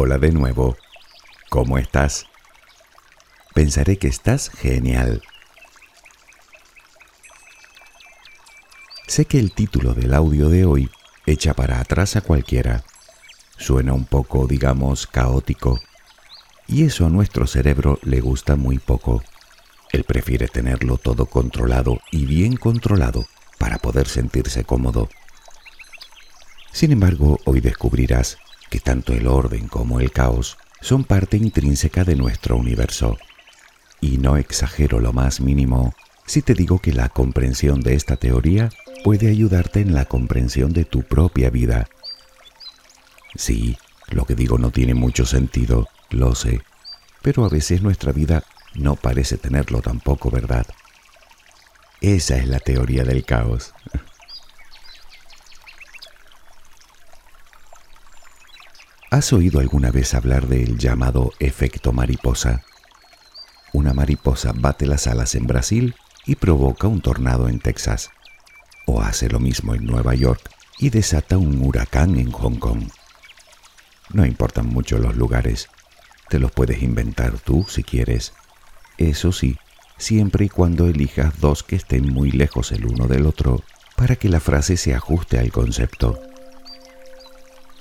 [0.00, 0.76] Hola de nuevo.
[1.50, 2.26] ¿Cómo estás?
[3.52, 5.22] Pensaré que estás genial.
[9.08, 10.88] Sé que el título del audio de hoy
[11.26, 12.84] echa para atrás a cualquiera.
[13.56, 15.80] Suena un poco, digamos, caótico.
[16.68, 19.24] Y eso a nuestro cerebro le gusta muy poco.
[19.90, 23.26] Él prefiere tenerlo todo controlado y bien controlado
[23.58, 25.08] para poder sentirse cómodo.
[26.70, 32.16] Sin embargo, hoy descubrirás que tanto el orden como el caos son parte intrínseca de
[32.16, 33.16] nuestro universo.
[34.00, 35.94] Y no exagero lo más mínimo
[36.28, 38.68] si te digo que la comprensión de esta teoría
[39.02, 41.88] puede ayudarte en la comprensión de tu propia vida.
[43.34, 46.60] Sí, lo que digo no tiene mucho sentido, lo sé,
[47.22, 48.44] pero a veces nuestra vida
[48.74, 50.66] no parece tenerlo tampoco, ¿verdad?
[52.02, 53.72] Esa es la teoría del caos.
[59.10, 62.62] ¿Has oído alguna vez hablar del llamado efecto mariposa?
[63.72, 65.94] Una mariposa bate las alas en Brasil
[66.26, 68.10] y provoca un tornado en Texas.
[68.86, 72.82] O hace lo mismo en Nueva York y desata un huracán en Hong Kong.
[74.12, 75.70] No importan mucho los lugares,
[76.28, 78.34] te los puedes inventar tú si quieres.
[78.98, 79.56] Eso sí,
[79.96, 83.62] siempre y cuando elijas dos que estén muy lejos el uno del otro
[83.96, 86.20] para que la frase se ajuste al concepto.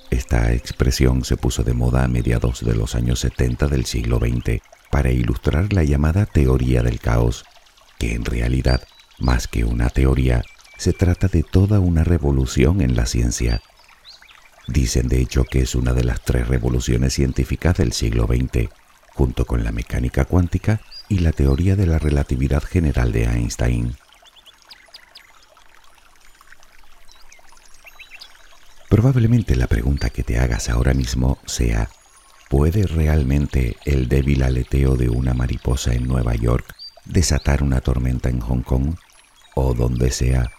[0.09, 4.61] Esta expresión se puso de moda a mediados de los años 70 del siglo XX
[4.89, 7.43] para ilustrar la llamada teoría del caos,
[7.99, 8.81] que en realidad,
[9.19, 10.43] más que una teoría,
[10.77, 13.61] se trata de toda una revolución en la ciencia.
[14.67, 18.69] Dicen de hecho que es una de las tres revoluciones científicas del siglo XX,
[19.13, 23.95] junto con la mecánica cuántica y la teoría de la relatividad general de Einstein.
[28.97, 31.87] Probablemente la pregunta que te hagas ahora mismo sea,
[32.49, 36.73] ¿puede realmente el débil aleteo de una mariposa en Nueva York
[37.05, 38.95] desatar una tormenta en Hong Kong
[39.53, 40.49] o donde sea?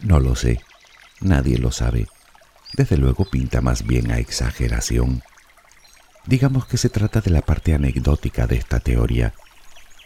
[0.00, 0.60] No lo sé,
[1.22, 2.08] nadie lo sabe.
[2.74, 5.22] Desde luego pinta más bien a exageración.
[6.26, 9.32] Digamos que se trata de la parte anecdótica de esta teoría.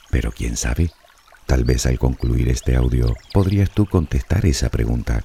[0.08, 0.92] Pero quién sabe,
[1.46, 5.24] tal vez al concluir este audio podrías tú contestar esa pregunta.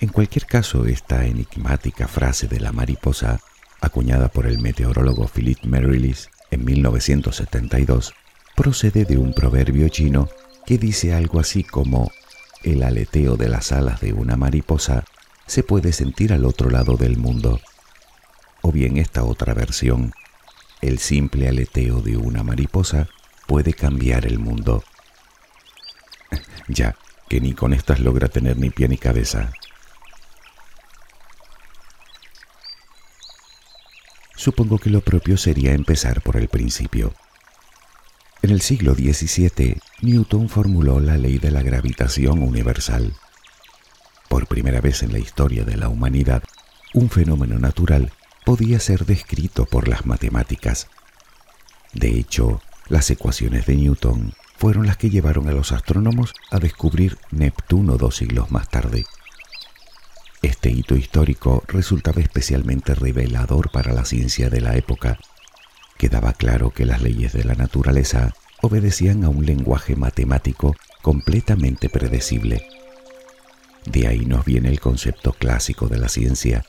[0.00, 3.40] En cualquier caso, esta enigmática frase de la mariposa,
[3.80, 8.14] acuñada por el meteorólogo Philip Merrilis en 1972,
[8.54, 10.28] procede de un proverbio chino
[10.66, 12.12] que dice algo así como
[12.62, 15.04] el aleteo de las alas de una mariposa
[15.46, 17.60] se puede sentir al otro lado del mundo.
[18.62, 20.12] O bien esta otra versión,
[20.80, 23.08] el simple aleteo de una mariposa
[23.46, 24.84] puede cambiar el mundo.
[26.68, 26.96] ya,
[27.28, 29.52] que ni con estas logra tener ni pie ni cabeza.
[34.38, 37.12] Supongo que lo propio sería empezar por el principio.
[38.40, 43.14] En el siglo XVII, Newton formuló la ley de la gravitación universal.
[44.28, 46.44] Por primera vez en la historia de la humanidad,
[46.94, 48.12] un fenómeno natural
[48.44, 50.86] podía ser descrito por las matemáticas.
[51.92, 57.18] De hecho, las ecuaciones de Newton fueron las que llevaron a los astrónomos a descubrir
[57.32, 59.04] Neptuno dos siglos más tarde.
[60.42, 65.18] Este hito histórico resultaba especialmente revelador para la ciencia de la época.
[65.96, 68.32] Quedaba claro que las leyes de la naturaleza
[68.62, 72.64] obedecían a un lenguaje matemático completamente predecible.
[73.84, 76.64] De ahí nos viene el concepto clásico de la ciencia,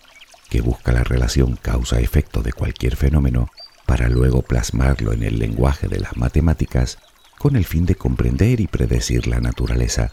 [0.50, 3.50] que busca la relación causa-efecto de cualquier fenómeno
[3.85, 6.97] para luego plasmarlo en el lenguaje de las matemáticas
[7.38, 10.12] con el fin de comprender y predecir la naturaleza.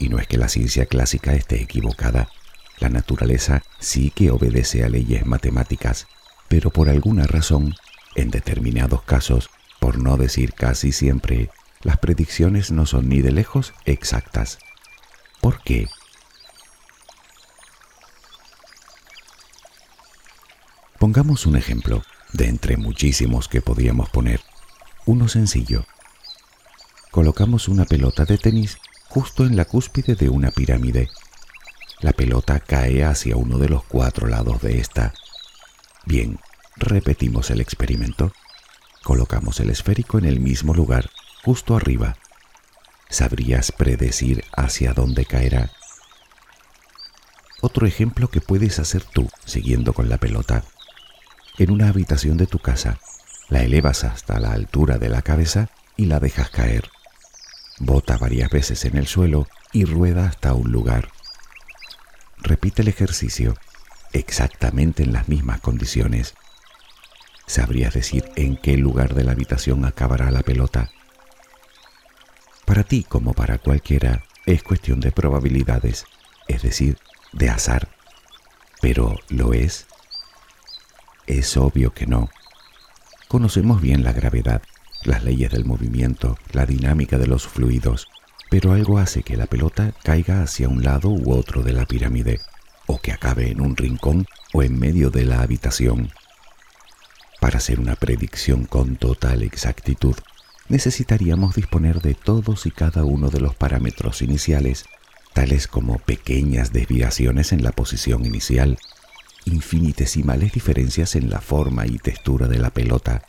[0.00, 2.28] Y no es que la ciencia clásica esté equivocada,
[2.78, 6.06] la naturaleza sí que obedece a leyes matemáticas,
[6.48, 7.74] pero por alguna razón,
[8.14, 9.50] en determinados casos,
[9.80, 11.50] por no decir casi siempre,
[11.82, 14.58] las predicciones no son ni de lejos exactas.
[15.40, 15.88] ¿Por qué?
[20.98, 22.02] Pongamos un ejemplo
[22.32, 24.40] de entre muchísimos que podríamos poner.
[25.04, 25.86] Uno sencillo.
[27.10, 28.78] Colocamos una pelota de tenis
[29.08, 31.08] justo en la cúspide de una pirámide
[32.00, 35.14] la pelota cae hacia uno de los cuatro lados de esta.
[36.04, 36.38] Bien,
[36.76, 38.32] repetimos el experimento.
[39.02, 41.10] Colocamos el esférico en el mismo lugar,
[41.42, 42.16] justo arriba.
[43.08, 45.70] ¿Sabrías predecir hacia dónde caerá?
[47.62, 50.64] Otro ejemplo que puedes hacer tú, siguiendo con la pelota.
[51.58, 52.98] En una habitación de tu casa,
[53.48, 56.90] la elevas hasta la altura de la cabeza y la dejas caer.
[57.78, 61.15] Bota varias veces en el suelo y rueda hasta un lugar.
[62.46, 63.56] Repite el ejercicio.
[64.12, 66.34] exactamente en las mismas condiciones.
[67.48, 70.88] ¿Sabrías decir en qué lugar de la habitación acabará la pelota?
[72.64, 76.04] Para ti como para cualquiera es cuestión de probabilidades,
[76.46, 76.98] es decir,
[77.32, 77.88] de azar.
[78.80, 79.88] Pero ¿lo es?
[81.26, 82.30] Es obvio que no.
[83.26, 84.62] Conocemos bien la gravedad,
[85.02, 88.06] las leyes del movimiento, la dinámica de los fluidos,
[88.50, 92.40] pero algo hace que la pelota caiga hacia un lado u otro de la pirámide,
[92.86, 96.10] o que acabe en un rincón o en medio de la habitación.
[97.40, 100.16] Para hacer una predicción con total exactitud,
[100.68, 104.84] necesitaríamos disponer de todos y cada uno de los parámetros iniciales,
[105.32, 108.78] tales como pequeñas desviaciones en la posición inicial,
[109.44, 113.22] infinitesimales diferencias en la forma y textura de la pelota,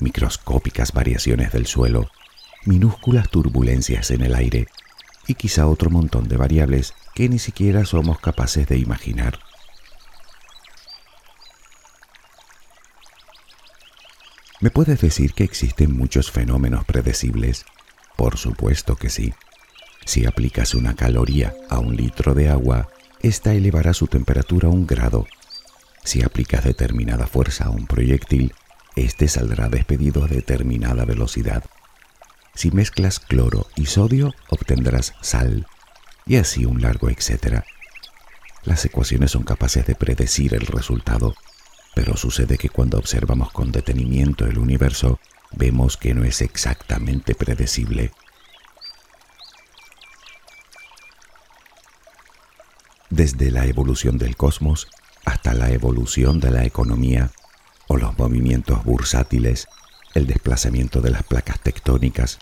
[0.00, 2.10] microscópicas variaciones del suelo,
[2.64, 4.66] minúsculas turbulencias en el aire
[5.26, 9.38] y quizá otro montón de variables que ni siquiera somos capaces de imaginar.
[14.60, 17.64] ¿Me puedes decir que existen muchos fenómenos predecibles?
[18.16, 19.32] Por supuesto que sí.
[20.04, 22.88] Si aplicas una caloría a un litro de agua,
[23.22, 25.26] ésta elevará su temperatura un grado.
[26.04, 28.52] Si aplicas determinada fuerza a un proyectil,
[28.96, 31.64] éste saldrá despedido a determinada velocidad.
[32.60, 35.66] Si mezclas cloro y sodio, obtendrás sal,
[36.26, 37.64] y así un largo etcétera.
[38.64, 41.34] Las ecuaciones son capaces de predecir el resultado
[41.94, 45.18] pero sucede que cuando observamos con detenimiento el universo,
[45.52, 48.12] vemos que no es exactamente predecible.
[53.08, 54.88] Desde la evolución del cosmos
[55.24, 57.30] hasta la evolución de la economía
[57.88, 59.66] o los movimientos bursátiles,
[60.14, 62.38] el desplazamiento de las placas tectónicas,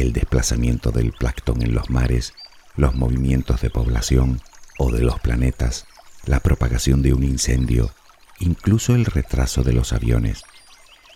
[0.00, 2.34] el desplazamiento del plancton en los mares,
[2.76, 4.40] los movimientos de población
[4.78, 5.86] o de los planetas,
[6.26, 7.90] la propagación de un incendio,
[8.38, 10.42] incluso el retraso de los aviones.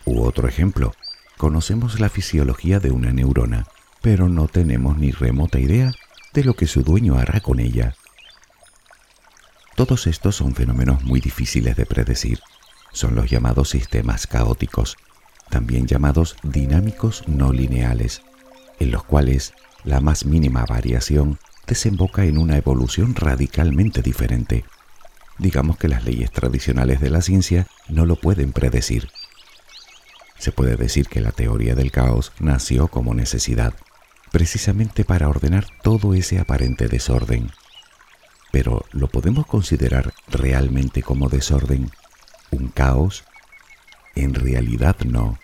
[0.06, 0.94] U otro ejemplo,
[1.36, 3.66] conocemos la fisiología de una neurona,
[4.00, 5.92] pero no tenemos ni remota idea
[6.32, 7.94] de lo que su dueño hará con ella.
[9.76, 12.40] Todos estos son fenómenos muy difíciles de predecir.
[12.92, 14.96] Son los llamados sistemas caóticos,
[15.50, 18.22] también llamados dinámicos no lineales,
[18.80, 19.54] en los cuales
[19.84, 24.64] la más mínima variación desemboca en una evolución radicalmente diferente
[25.40, 29.08] digamos que las leyes tradicionales de la ciencia no lo pueden predecir.
[30.38, 33.74] Se puede decir que la teoría del caos nació como necesidad,
[34.30, 37.50] precisamente para ordenar todo ese aparente desorden.
[38.52, 41.90] Pero ¿lo podemos considerar realmente como desorden?
[42.50, 43.24] ¿Un caos?
[44.14, 45.38] En realidad no.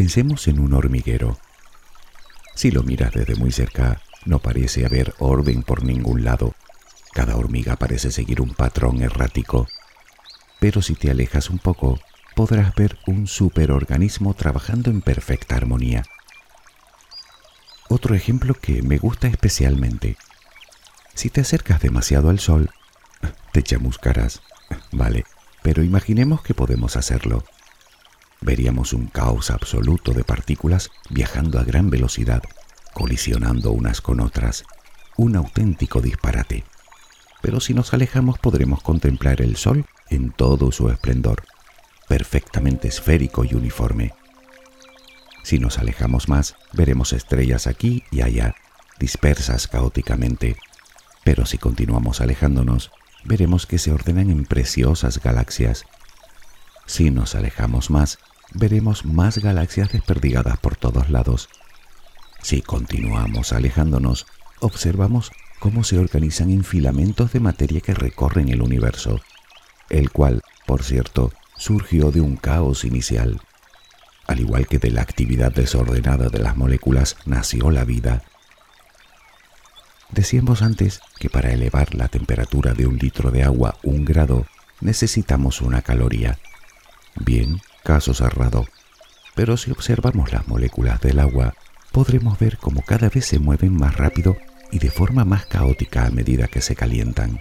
[0.00, 1.38] Pensemos en un hormiguero.
[2.54, 6.54] Si lo miras desde muy cerca, no parece haber orden por ningún lado.
[7.12, 9.68] Cada hormiga parece seguir un patrón errático.
[10.58, 12.00] Pero si te alejas un poco,
[12.34, 16.02] podrás ver un superorganismo trabajando en perfecta armonía.
[17.90, 20.16] Otro ejemplo que me gusta especialmente.
[21.12, 22.70] Si te acercas demasiado al sol,
[23.52, 24.40] te chamuscarás.
[24.92, 25.26] Vale,
[25.60, 27.44] pero imaginemos que podemos hacerlo.
[28.40, 32.42] Veríamos un caos absoluto de partículas viajando a gran velocidad
[32.92, 34.64] colisionando unas con otras,
[35.16, 36.64] un auténtico disparate.
[37.42, 41.44] Pero si nos alejamos podremos contemplar el Sol en todo su esplendor,
[42.08, 44.12] perfectamente esférico y uniforme.
[45.42, 48.54] Si nos alejamos más, veremos estrellas aquí y allá,
[48.98, 50.56] dispersas caóticamente,
[51.24, 52.90] pero si continuamos alejándonos,
[53.24, 55.84] veremos que se ordenan en preciosas galaxias.
[56.84, 58.18] Si nos alejamos más,
[58.52, 61.48] veremos más galaxias desperdigadas por todos lados,
[62.42, 64.26] si continuamos alejándonos,
[64.60, 69.20] observamos cómo se organizan en filamentos de materia que recorren el universo,
[69.90, 73.40] el cual, por cierto, surgió de un caos inicial.
[74.26, 78.22] Al igual que de la actividad desordenada de las moléculas nació la vida.
[80.10, 84.46] Decíamos antes que para elevar la temperatura de un litro de agua un grado
[84.80, 86.38] necesitamos una caloría.
[87.16, 88.66] Bien, caso cerrado.
[89.34, 91.54] Pero si observamos las moléculas del agua,
[91.92, 94.36] podremos ver cómo cada vez se mueven más rápido
[94.70, 97.40] y de forma más caótica a medida que se calientan.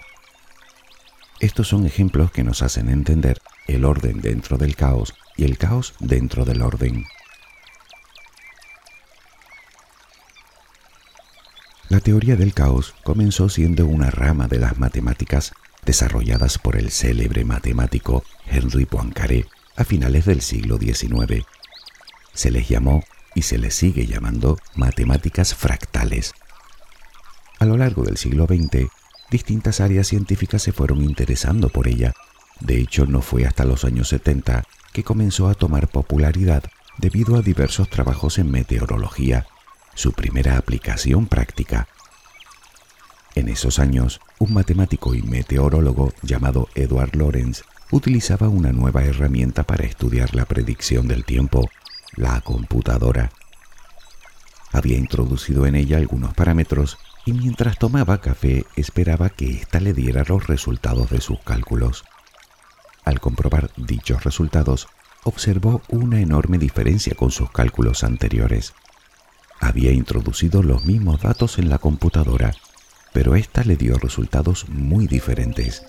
[1.40, 5.94] Estos son ejemplos que nos hacen entender el orden dentro del caos y el caos
[6.00, 7.06] dentro del orden.
[11.88, 15.54] La teoría del caos comenzó siendo una rama de las matemáticas
[15.86, 19.46] desarrolladas por el célebre matemático Henri Poincaré
[19.80, 21.46] a finales del siglo XIX.
[22.34, 26.34] Se les llamó y se les sigue llamando matemáticas fractales.
[27.60, 28.90] A lo largo del siglo XX,
[29.32, 32.14] distintas áreas científicas se fueron interesando por ella.
[32.60, 36.64] De hecho, no fue hasta los años 70 que comenzó a tomar popularidad
[36.98, 39.48] debido a diversos trabajos en meteorología,
[39.96, 41.88] su primera aplicación práctica.
[43.34, 49.86] En esos años, un matemático y meteorólogo llamado Edward Lorenz utilizaba una nueva herramienta para
[49.86, 51.70] estudiar la predicción del tiempo,
[52.16, 53.32] la computadora.
[54.72, 60.24] Había introducido en ella algunos parámetros y mientras tomaba café esperaba que ésta le diera
[60.28, 62.04] los resultados de sus cálculos.
[63.06, 64.88] Al comprobar dichos resultados,
[65.24, 68.74] observó una enorme diferencia con sus cálculos anteriores.
[69.60, 72.54] Había introducido los mismos datos en la computadora,
[73.14, 75.84] pero ésta le dio resultados muy diferentes.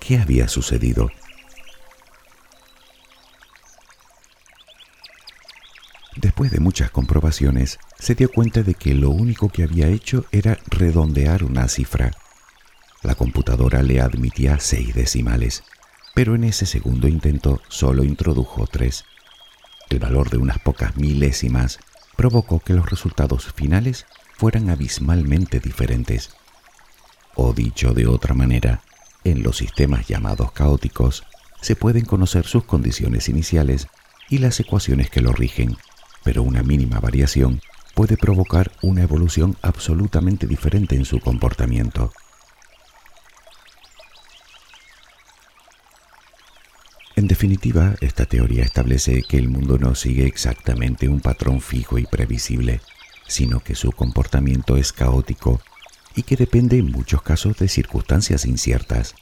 [0.00, 1.10] ¿Qué había sucedido?
[6.16, 10.58] Después de muchas comprobaciones, se dio cuenta de que lo único que había hecho era
[10.66, 12.10] redondear una cifra.
[13.02, 15.62] La computadora le admitía seis decimales,
[16.14, 19.04] pero en ese segundo intento solo introdujo tres.
[19.90, 21.78] El valor de unas pocas milésimas
[22.16, 26.30] provocó que los resultados finales fueran abismalmente diferentes.
[27.34, 28.82] O dicho de otra manera,
[29.24, 31.24] en los sistemas llamados caóticos
[31.60, 33.88] se pueden conocer sus condiciones iniciales
[34.28, 35.76] y las ecuaciones que lo rigen,
[36.24, 37.60] pero una mínima variación
[37.94, 42.12] puede provocar una evolución absolutamente diferente en su comportamiento.
[47.16, 52.06] En definitiva, esta teoría establece que el mundo no sigue exactamente un patrón fijo y
[52.06, 52.80] previsible,
[53.26, 55.60] sino que su comportamiento es caótico
[56.14, 59.14] y que depende en muchos casos de circunstancias inciertas.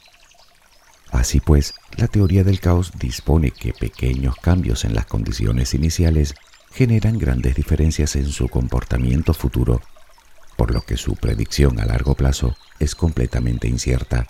[1.11, 6.35] Así pues, la teoría del caos dispone que pequeños cambios en las condiciones iniciales
[6.71, 9.81] generan grandes diferencias en su comportamiento futuro,
[10.55, 14.27] por lo que su predicción a largo plazo es completamente incierta.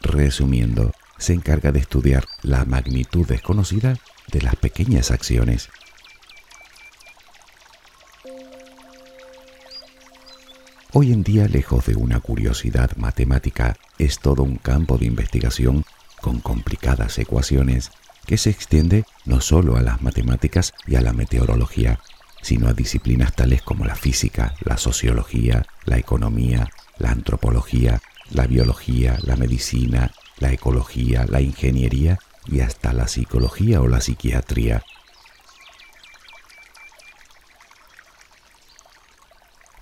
[0.00, 3.98] Resumiendo, se encarga de estudiar la magnitud desconocida
[4.30, 5.68] de las pequeñas acciones.
[10.94, 15.86] Hoy en día, lejos de una curiosidad matemática, es todo un campo de investigación
[16.20, 17.90] con complicadas ecuaciones
[18.26, 21.98] que se extiende no solo a las matemáticas y a la meteorología,
[22.42, 26.68] sino a disciplinas tales como la física, la sociología, la economía,
[26.98, 33.88] la antropología, la biología, la medicina, la ecología, la ingeniería y hasta la psicología o
[33.88, 34.82] la psiquiatría.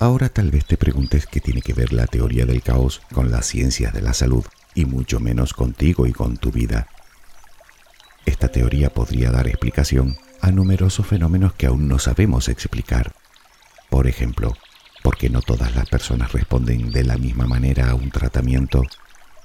[0.01, 3.45] Ahora tal vez te preguntes qué tiene que ver la teoría del caos con las
[3.45, 6.89] ciencias de la salud y mucho menos contigo y con tu vida.
[8.25, 13.13] Esta teoría podría dar explicación a numerosos fenómenos que aún no sabemos explicar.
[13.91, 14.57] Por ejemplo,
[15.03, 18.83] ¿por qué no todas las personas responden de la misma manera a un tratamiento?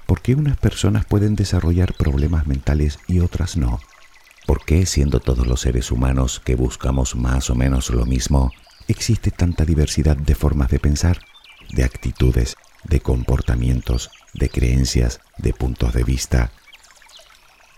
[0.06, 3.82] ¿Por qué unas personas pueden desarrollar problemas mentales y otras no?
[4.46, 8.54] ¿Por qué, siendo todos los seres humanos que buscamos más o menos lo mismo,
[8.88, 11.20] existe tanta diversidad de formas de pensar,
[11.72, 16.52] de actitudes, de comportamientos, de creencias, de puntos de vista,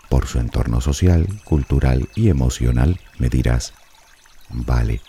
[0.08, 3.74] por su entorno social, cultural y emocional, me dirás,
[4.48, 5.00] vale,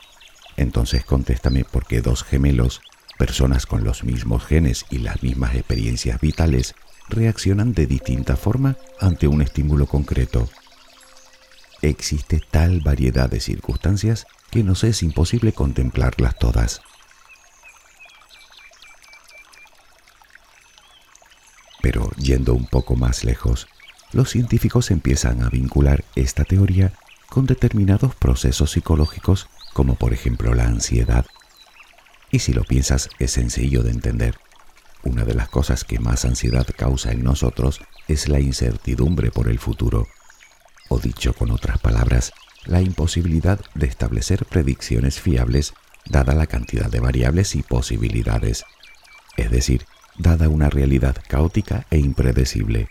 [0.57, 2.81] entonces contéstame por qué dos gemelos,
[3.17, 6.75] personas con los mismos genes y las mismas experiencias vitales,
[7.07, 10.49] reaccionan de distinta forma ante un estímulo concreto.
[11.81, 16.81] Existe tal variedad de circunstancias que nos es imposible contemplarlas todas.
[21.81, 23.67] Pero yendo un poco más lejos,
[24.11, 26.93] los científicos empiezan a vincular esta teoría
[27.29, 31.25] con determinados procesos psicológicos como por ejemplo la ansiedad.
[32.31, 34.37] Y si lo piensas es sencillo de entender.
[35.03, 39.59] Una de las cosas que más ansiedad causa en nosotros es la incertidumbre por el
[39.59, 40.07] futuro.
[40.89, 42.33] O dicho con otras palabras,
[42.65, 45.73] la imposibilidad de establecer predicciones fiables
[46.05, 48.65] dada la cantidad de variables y posibilidades.
[49.37, 49.85] Es decir,
[50.17, 52.89] dada una realidad caótica e impredecible.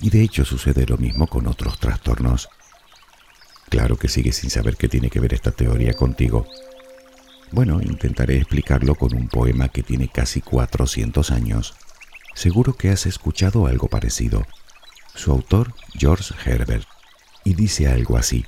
[0.00, 2.48] Y de hecho sucede lo mismo con otros trastornos.
[3.70, 6.46] Claro que sigues sin saber qué tiene que ver esta teoría contigo.
[7.52, 11.74] Bueno, intentaré explicarlo con un poema que tiene casi 400 años.
[12.34, 14.44] Seguro que has escuchado algo parecido.
[15.16, 16.86] Su autor, George Herbert,
[17.42, 18.44] y dice algo así.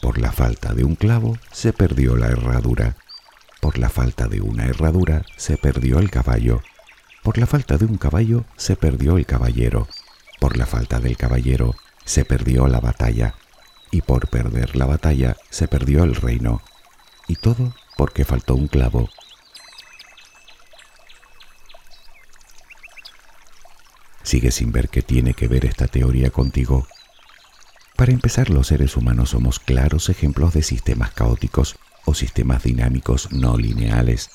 [0.00, 2.96] Por la falta de un clavo se perdió la herradura.
[3.60, 6.62] Por la falta de una herradura se perdió el caballo.
[7.22, 9.86] Por la falta de un caballo se perdió el caballero.
[10.40, 11.74] Por la falta del caballero
[12.04, 13.34] se perdió la batalla,
[13.90, 16.62] y por perder la batalla se perdió el reino,
[17.28, 19.10] y todo porque faltó un clavo.
[24.24, 26.88] ¿Sigues sin ver qué tiene que ver esta teoría contigo?
[27.94, 31.76] Para empezar, los seres humanos somos claros ejemplos de sistemas caóticos
[32.06, 34.30] o sistemas dinámicos no lineales.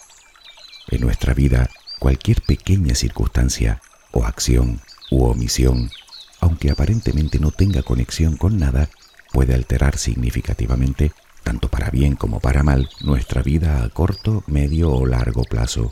[0.90, 3.82] En nuestra vida, cualquier pequeña circunstancia
[4.12, 4.80] o acción
[5.10, 5.90] u omisión,
[6.40, 8.90] aunque aparentemente no tenga conexión con nada,
[9.34, 15.06] puede alterar significativamente, tanto para bien como para mal, nuestra vida a corto, medio o
[15.08, 15.92] largo plazo.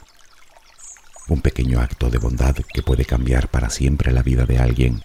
[1.29, 5.03] Un pequeño acto de bondad que puede cambiar para siempre la vida de alguien.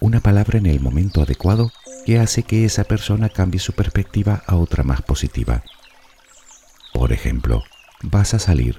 [0.00, 1.72] Una palabra en el momento adecuado
[2.06, 5.64] que hace que esa persona cambie su perspectiva a otra más positiva.
[6.92, 7.64] Por ejemplo,
[8.02, 8.78] vas a salir.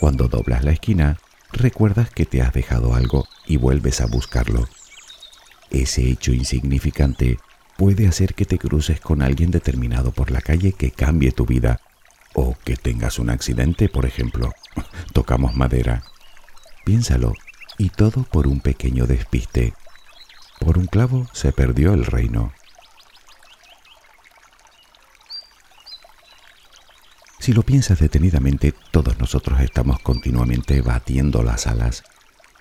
[0.00, 1.18] Cuando doblas la esquina,
[1.52, 4.68] recuerdas que te has dejado algo y vuelves a buscarlo.
[5.70, 7.38] Ese hecho insignificante
[7.76, 11.80] puede hacer que te cruces con alguien determinado por la calle que cambie tu vida
[12.34, 14.52] o que tengas un accidente, por ejemplo.
[15.12, 16.02] Tocamos madera.
[16.84, 17.34] Piénsalo,
[17.78, 19.74] y todo por un pequeño despiste.
[20.58, 22.52] Por un clavo se perdió el reino.
[27.38, 32.02] Si lo piensas detenidamente, todos nosotros estamos continuamente batiendo las alas.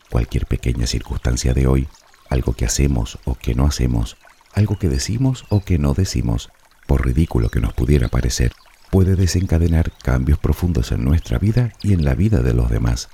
[0.09, 1.89] Cualquier pequeña circunstancia de hoy,
[2.29, 4.17] algo que hacemos o que no hacemos,
[4.53, 6.49] algo que decimos o que no decimos,
[6.85, 8.53] por ridículo que nos pudiera parecer,
[8.91, 13.09] puede desencadenar cambios profundos en nuestra vida y en la vida de los demás.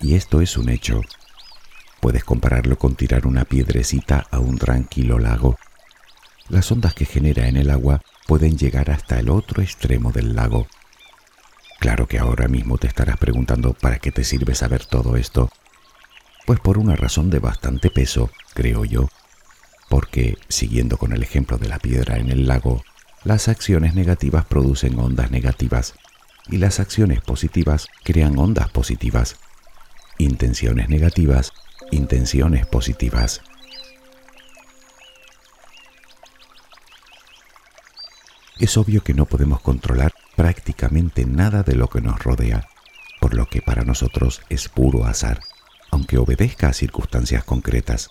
[0.00, 1.00] Y esto es un hecho.
[2.00, 5.56] Puedes compararlo con tirar una piedrecita a un tranquilo lago.
[6.48, 10.66] Las ondas que genera en el agua pueden llegar hasta el otro extremo del lago
[11.80, 15.50] Claro que ahora mismo te estarás preguntando para qué te sirve saber todo esto.
[16.44, 19.08] Pues por una razón de bastante peso, creo yo.
[19.88, 22.84] Porque, siguiendo con el ejemplo de la piedra en el lago,
[23.24, 25.94] las acciones negativas producen ondas negativas
[26.48, 29.36] y las acciones positivas crean ondas positivas.
[30.18, 31.52] Intenciones negativas,
[31.90, 33.42] intenciones positivas.
[38.58, 42.68] Es obvio que no podemos controlar prácticamente nada de lo que nos rodea,
[43.20, 45.40] por lo que para nosotros es puro azar,
[45.90, 48.08] aunque obedezca a circunstancias concretas.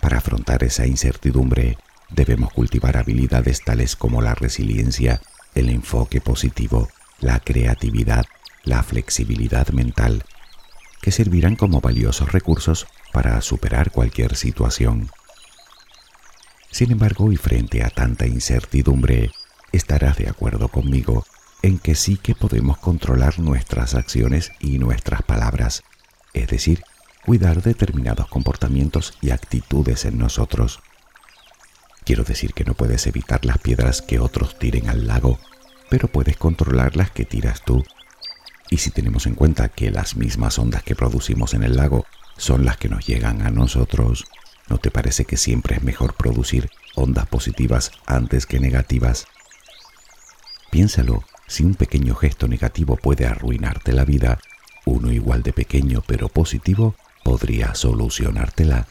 [0.00, 1.78] Para afrontar esa incertidumbre,
[2.14, 5.20] debemos cultivar habilidades tales como la resiliencia,
[5.54, 6.88] el enfoque positivo,
[7.20, 8.26] la creatividad,
[8.64, 10.24] la flexibilidad mental,
[11.00, 15.10] que servirán como valiosos recursos para superar cualquier situación.
[16.70, 19.30] Sin embargo, y frente a tanta incertidumbre,
[19.72, 21.26] estarás de acuerdo conmigo
[21.62, 25.82] en que sí que podemos controlar nuestras acciones y nuestras palabras,
[26.32, 26.82] es decir,
[27.24, 30.80] cuidar determinados comportamientos y actitudes en nosotros.
[32.04, 35.38] Quiero decir que no puedes evitar las piedras que otros tiren al lago,
[35.88, 37.84] pero puedes controlar las que tiras tú.
[38.70, 42.64] Y si tenemos en cuenta que las mismas ondas que producimos en el lago son
[42.64, 44.24] las que nos llegan a nosotros,
[44.68, 49.26] ¿no te parece que siempre es mejor producir ondas positivas antes que negativas?
[50.70, 54.38] Piénsalo, si un pequeño gesto negativo puede arruinarte la vida,
[54.86, 58.88] uno igual de pequeño pero positivo podría solucionártela.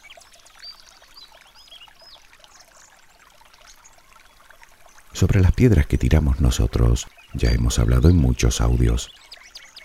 [5.22, 9.12] Sobre las piedras que tiramos nosotros, ya hemos hablado en muchos audios.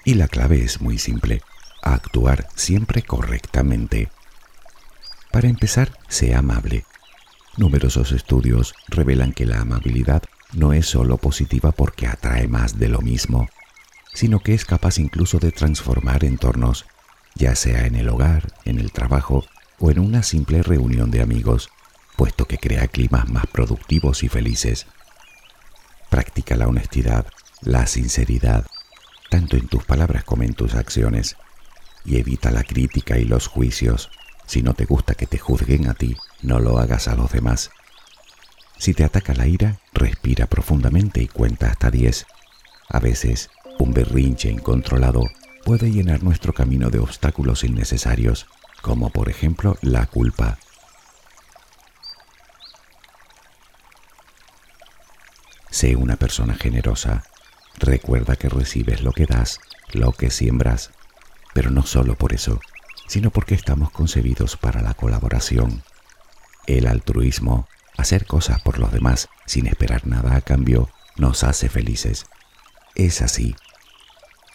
[0.04, 1.44] Y la clave es muy simple,
[1.84, 4.10] actuar siempre correctamente.
[5.32, 6.86] Para empezar, sea amable.
[7.56, 10.24] Numerosos estudios revelan que la amabilidad
[10.54, 13.48] no es solo positiva porque atrae más de lo mismo,
[14.16, 16.88] sino que es capaz incluso de transformar entornos,
[17.36, 19.46] ya sea en el hogar, en el trabajo
[19.78, 21.70] o en una simple reunión de amigos,
[22.16, 24.88] puesto que crea climas más productivos y felices.
[26.10, 27.26] Practica la honestidad,
[27.62, 28.66] la sinceridad,
[29.30, 31.36] tanto en tus palabras como en tus acciones,
[32.06, 34.10] y evita la crítica y los juicios.
[34.46, 37.70] Si no te gusta que te juzguen a ti, no lo hagas a los demás.
[38.78, 42.26] Si te ataca la ira, respira profundamente y cuenta hasta 10.
[42.90, 45.24] A veces, un berrinche incontrolado
[45.66, 48.48] puede llenar nuestro camino de obstáculos innecesarios,
[48.82, 50.58] como por ejemplo la culpa.
[55.78, 57.22] Sé una persona generosa.
[57.78, 59.60] Recuerda que recibes lo que das,
[59.94, 60.90] lo que siembras,
[61.54, 62.60] pero no solo por eso,
[63.08, 65.84] sino porque estamos concebidos para la colaboración.
[66.66, 72.26] El altruismo Hacer cosas por los demás sin esperar nada a cambio nos hace felices.
[72.96, 73.56] Es así.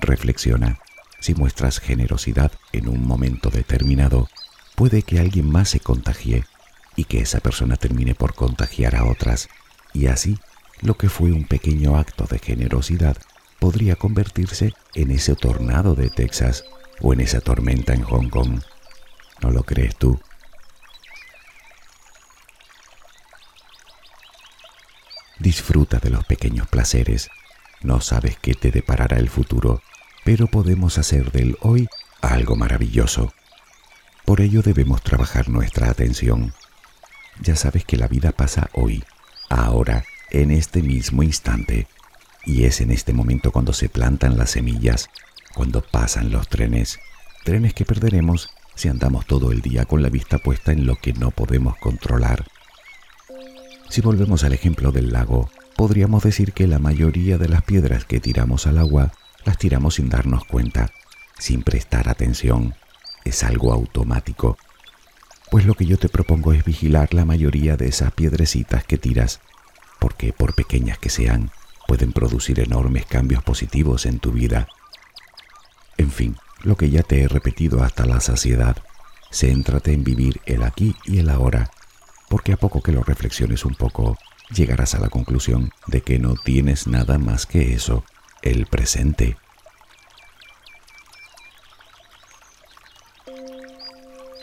[0.00, 0.80] Reflexiona.
[1.20, 4.28] Si muestras generosidad en un momento determinado,
[4.74, 6.46] puede que alguien más se contagie
[6.96, 9.48] y que esa persona termine por contagiar a otras.
[9.92, 10.36] Y así,
[10.82, 13.16] lo que fue un pequeño acto de generosidad
[13.60, 16.64] podría convertirse en ese tornado de Texas
[17.00, 18.60] o en esa tormenta en Hong Kong.
[19.40, 20.20] ¿No lo crees tú?
[25.38, 27.30] Disfruta de los pequeños placeres.
[27.82, 29.82] No sabes qué te deparará el futuro,
[30.24, 31.88] pero podemos hacer del hoy
[32.20, 33.32] algo maravilloso.
[34.24, 36.52] Por ello debemos trabajar nuestra atención.
[37.40, 39.04] Ya sabes que la vida pasa hoy,
[39.48, 41.86] ahora, en este mismo instante.
[42.44, 45.08] Y es en este momento cuando se plantan las semillas,
[45.54, 46.98] cuando pasan los trenes,
[47.44, 51.12] trenes que perderemos si andamos todo el día con la vista puesta en lo que
[51.12, 52.44] no podemos controlar
[53.92, 58.20] si volvemos al ejemplo del lago, podríamos decir que la mayoría de las piedras que
[58.20, 59.12] tiramos al agua
[59.44, 60.90] las tiramos sin darnos cuenta,
[61.38, 62.74] sin prestar atención.
[63.26, 64.56] Es algo automático.
[65.50, 69.40] Pues lo que yo te propongo es vigilar la mayoría de esas piedrecitas que tiras,
[70.02, 71.50] porque por pequeñas que sean,
[71.88, 74.68] pueden producir enormes cambios positivos en tu vida.
[75.96, 78.76] En fin, lo que ya te he repetido hasta la saciedad,
[79.32, 81.70] céntrate en vivir el aquí y el ahora
[82.32, 84.16] porque a poco que lo reflexiones un poco,
[84.54, 88.06] llegarás a la conclusión de que no tienes nada más que eso,
[88.40, 89.36] el presente.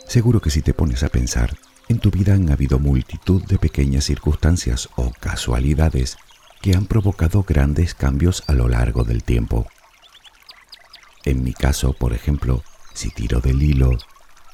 [0.07, 1.57] Seguro que si te pones a pensar,
[1.89, 6.17] en tu vida han habido multitud de pequeñas circunstancias o casualidades
[6.61, 9.65] que han provocado grandes cambios a lo largo del tiempo.
[11.25, 13.97] En mi caso, por ejemplo, si tiro del hilo,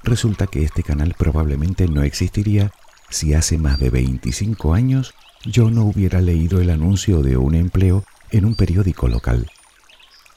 [0.03, 2.71] resulta que este canal probablemente no existiría
[3.09, 8.05] si hace más de 25 años yo no hubiera leído el anuncio de un empleo
[8.31, 9.51] en un periódico local.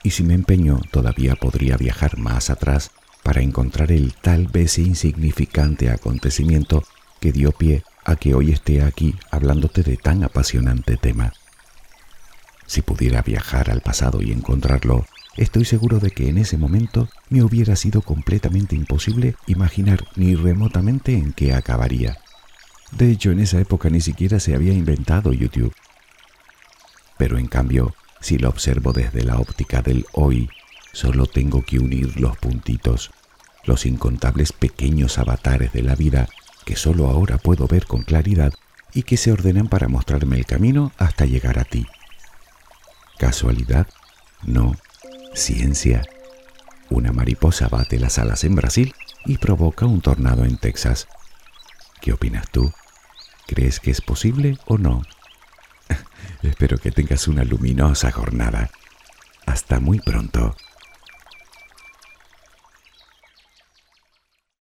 [0.03, 2.91] Y si me empeño, todavía podría viajar más atrás
[3.29, 6.83] para encontrar el tal vez insignificante acontecimiento
[7.21, 11.35] que dio pie a que hoy esté aquí hablándote de tan apasionante tema.
[12.67, 15.05] Si pudiera viajar al pasado y encontrarlo,
[15.37, 21.13] estoy seguro de que en ese momento me hubiera sido completamente imposible imaginar ni remotamente
[21.13, 22.17] en qué acabaría.
[22.93, 25.75] De hecho, en esa época ni siquiera se había inventado YouTube.
[27.19, 30.49] Pero en cambio, si lo observo desde la óptica del hoy,
[30.95, 33.11] solo tengo que unir los puntitos,
[33.69, 36.29] los incontables pequeños avatares de la vida
[36.65, 38.53] que solo ahora puedo ver con claridad
[38.93, 41.87] y que se ordenan para mostrarme el camino hasta llegar a ti.
[43.19, 43.87] ¿Casualidad?
[44.43, 44.75] No.
[45.35, 46.03] Ciencia.
[46.89, 48.95] Una mariposa bate las alas en Brasil
[49.27, 51.07] y provoca un tornado en Texas.
[52.01, 52.73] ¿Qué opinas tú?
[53.47, 55.03] ¿Crees que es posible o no?
[56.43, 58.71] Espero que tengas una luminosa jornada.
[59.45, 60.57] Hasta muy pronto.